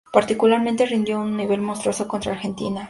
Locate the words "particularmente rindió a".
0.11-1.21